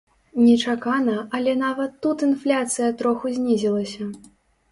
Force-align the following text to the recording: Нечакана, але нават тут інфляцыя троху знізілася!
Нечакана, 0.43 1.17
але 1.39 1.53
нават 1.63 1.91
тут 2.07 2.25
інфляцыя 2.29 2.89
троху 3.01 3.25
знізілася! 3.37 4.09